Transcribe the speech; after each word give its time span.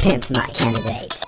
Pimp 0.00 0.30
my 0.30 0.38
candidate. 0.56 1.20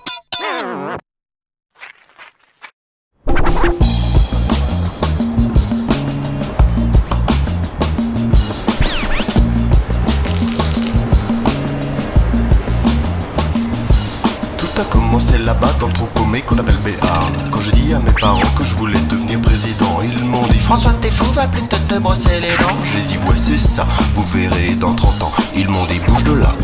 Tout 14.56 14.66
a 14.78 14.84
commencé 14.88 15.38
là-bas 15.38 15.66
dans 15.80 15.88
le 15.88 15.92
trou 15.92 16.06
paumé 16.14 16.42
qu'on 16.42 16.58
appelle 16.58 16.74
BA 16.76 16.90
Quand 17.50 17.60
j'ai 17.62 17.72
dit 17.72 17.92
à 17.92 17.98
mes 17.98 18.12
parents 18.12 18.40
que 18.56 18.62
je 18.62 18.76
voulais 18.76 19.00
devenir 19.00 19.40
président 19.40 20.00
Ils 20.04 20.24
m'ont 20.24 20.46
dit 20.46 20.60
François 20.60 20.92
t'es 21.02 21.10
fou, 21.10 21.24
va 21.32 21.48
plutôt 21.48 21.76
te 21.88 21.98
brosser 21.98 22.40
les 22.40 22.56
dents. 22.62 22.76
J'ai 22.94 23.02
dit 23.02 23.18
ouais 23.18 23.36
c'est 23.36 23.58
ça, 23.58 23.84
vous 24.14 24.24
verrez 24.26 24.76
dans 24.76 24.94
30 24.94 25.22
ans. 25.22 25.32
Ils 25.56 25.68
m'ont 25.68 25.86
dit 25.86 25.98
bouge 26.06 26.22
de 26.22 26.34
là 26.34 26.54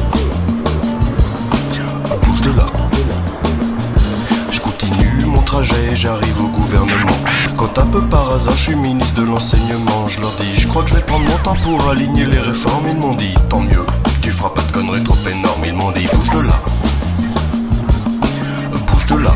j'arrive 5.96 6.38
au 6.40 6.48
gouvernement 6.48 7.18
Quand 7.56 7.78
un 7.78 7.86
peu 7.86 8.02
par 8.02 8.32
hasard 8.32 8.56
je 8.56 8.62
suis 8.64 8.76
ministre 8.76 9.14
de 9.14 9.26
l'enseignement 9.26 10.06
Je 10.08 10.20
leur 10.20 10.30
dis 10.32 10.58
je 10.58 10.68
crois 10.68 10.82
que 10.82 10.90
je 10.90 10.94
vais 10.94 11.00
prendre 11.00 11.24
mon 11.24 11.38
temps 11.38 11.56
pour 11.62 11.88
aligner 11.88 12.26
les 12.26 12.38
réformes 12.38 12.86
Ils 12.88 12.96
m'ont 12.96 13.14
dit 13.14 13.34
tant 13.48 13.60
mieux, 13.60 13.84
tu 14.20 14.30
feras 14.30 14.50
pas 14.50 14.62
de 14.62 14.72
conneries 14.72 15.04
trop 15.04 15.16
énormes 15.28 15.62
Ils 15.64 15.74
m'ont 15.74 15.92
dit 15.92 16.06
bouge 16.12 16.34
de 16.34 16.40
là 16.40 16.62
bouge 18.86 19.06
de 19.06 19.16
là. 19.16 19.34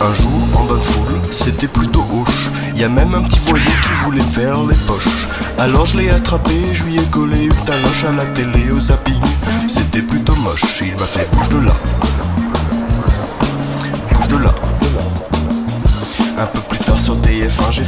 Un 0.00 0.14
jour, 0.14 0.60
en 0.60 0.64
bonne 0.64 0.82
foule, 0.82 1.18
c'était 1.32 1.68
plutôt 1.68 2.04
hoche. 2.12 2.48
Y 2.76 2.84
a 2.84 2.88
même 2.88 3.14
un 3.14 3.22
petit 3.22 3.38
voyou 3.46 3.64
qui 3.64 4.04
voulait 4.04 4.20
faire 4.20 4.62
les 4.64 4.76
poches. 4.86 5.26
Alors 5.58 5.86
je 5.86 5.96
l'ai 5.96 6.10
attrapé, 6.10 6.52
je 6.74 6.84
lui 6.84 6.98
ai 6.98 7.04
collé 7.04 7.44
une 7.44 7.64
taloche 7.64 8.04
à 8.06 8.12
la 8.12 8.26
télé 8.26 8.70
au 8.70 8.80
zapping. 8.80 9.22
C'était 9.68 10.02
plutôt 10.02 10.34
moche, 10.36 10.80
il 10.82 10.92
m'a 10.92 11.06
fait 11.06 11.28
bouge 11.32 11.48
de 11.48 11.58
là. 11.66 11.72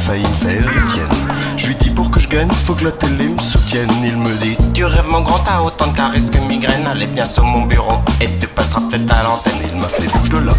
Faire. 0.07 0.63
Je 1.57 1.67
lui 1.67 1.75
dis 1.75 1.89
pour 1.89 2.09
que 2.11 2.19
je 2.19 2.27
gagne, 2.27 2.49
faut 2.65 2.75
que 2.75 2.85
la 2.85 2.91
télé 2.91 3.27
me 3.27 3.41
soutienne. 3.41 3.89
Il 4.03 4.17
me 4.17 4.31
dit 4.41 4.57
Tu 4.73 4.85
rêves 4.85 5.07
mon 5.09 5.21
grand, 5.21 5.39
t'as 5.39 5.61
autant 5.61 5.87
de 5.87 5.97
caresses 5.97 6.29
que 6.29 6.39
migraine. 6.47 6.85
Allez, 6.87 7.07
viens 7.07 7.25
sur 7.25 7.43
mon 7.43 7.63
bureau 7.63 7.99
et 8.21 8.27
tu 8.39 8.47
passeras 8.47 8.81
peut-être 8.89 9.11
à 9.13 9.23
l'antenne. 9.23 9.57
Il 9.71 9.79
m'a 9.79 9.87
fait 9.87 10.07
bouge 10.07 10.29
de 10.29 10.39
là. 10.39 10.53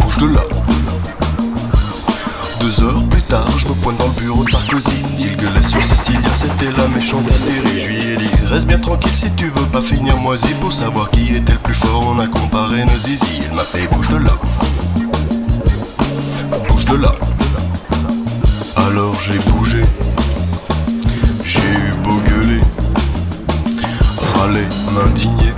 Bouge 0.00 0.18
de 0.18 0.26
là. 0.26 0.40
Deux 2.60 2.84
heures 2.84 3.02
plus 3.10 3.22
tard, 3.22 3.48
je 3.58 3.68
me 3.68 3.74
pointe 3.74 3.98
dans 3.98 4.06
le 4.06 4.20
bureau 4.20 4.44
de 4.44 4.50
Sarkozy. 4.50 5.02
Il 5.18 5.36
gueulait 5.36 5.62
sur 5.62 5.84
Cécilia, 5.84 6.20
c'était 6.34 6.72
la 6.76 6.88
méchante 6.88 7.28
hystérie. 7.28 7.82
Je 7.82 7.88
lui 7.88 8.12
ai 8.12 8.16
dit 8.16 8.30
Reste 8.46 8.66
bien 8.66 8.78
tranquille 8.78 9.16
si 9.16 9.30
tu 9.32 9.46
veux 9.46 9.66
pas 9.66 9.82
finir 9.82 10.16
moisi. 10.18 10.54
Pour 10.60 10.72
savoir 10.72 11.10
qui 11.10 11.34
était 11.36 11.52
le 11.52 11.58
plus 11.58 11.74
fort, 11.74 12.06
on 12.08 12.18
a 12.20 12.26
comparé 12.26 12.84
nos 12.84 12.98
zizi. 12.98 13.40
Il 13.42 13.54
m'a 13.54 13.64
fait 13.64 13.86
bouge 13.92 14.08
de 14.08 14.16
là. 14.16 14.32
Alors 18.76 19.16
j'ai 19.22 19.38
bougé, 19.50 19.82
j'ai 21.42 21.60
eu 21.60 21.92
beau 22.04 22.20
gueuler, 22.28 22.60
râler, 24.36 24.66
m'indigner, 24.92 25.54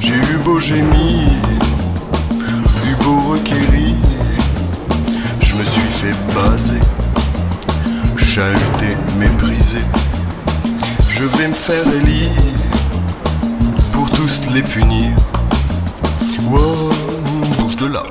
j'ai 0.00 0.14
eu 0.14 0.38
beau 0.42 0.56
gémir, 0.56 1.28
eu 2.86 3.04
beau 3.04 3.32
requérir, 3.32 3.94
je 5.42 5.54
me 5.54 5.64
suis 5.64 5.90
fait 6.00 6.16
baser, 6.34 6.80
chahuter, 8.16 8.96
mépriser, 9.18 9.84
je 11.10 11.26
vais 11.26 11.48
me 11.48 11.52
faire 11.52 11.86
élire, 12.00 12.30
pour 13.92 14.10
tous 14.12 14.46
les 14.54 14.62
punir, 14.62 15.10
wow, 16.48 16.90
bouge 17.58 17.76
de 17.76 17.84
là. 17.84 18.04